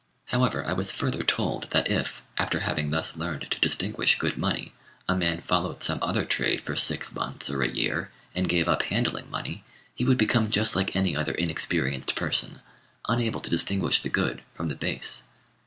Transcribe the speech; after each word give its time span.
However, 0.29 0.65
I 0.65 0.73
was 0.73 0.89
further 0.91 1.21
told 1.21 1.67
that 1.69 1.87
if, 1.91 2.23
after 2.35 2.61
having 2.61 2.89
thus 2.89 3.15
learned 3.15 3.51
to 3.51 3.59
distinguish 3.59 4.17
good 4.17 4.35
money, 4.35 4.73
a 5.07 5.15
man 5.15 5.41
followed 5.41 5.83
some 5.83 5.99
other 6.01 6.25
trade 6.25 6.61
for 6.65 6.75
six 6.75 7.13
months 7.13 7.51
or 7.51 7.61
a 7.61 7.69
year, 7.69 8.09
and 8.33 8.49
gave 8.49 8.67
up 8.67 8.81
handling 8.81 9.29
money, 9.29 9.63
he 9.93 10.03
would 10.03 10.17
become 10.17 10.49
just 10.49 10.75
like 10.75 10.95
any 10.95 11.15
other 11.15 11.33
inexperienced 11.35 12.15
person, 12.15 12.61
unable 13.07 13.41
to 13.41 13.49
distinguish 13.51 14.01
the 14.01 14.09
good 14.09 14.41
from 14.55 14.69
the 14.69 14.75
base. 14.75 15.21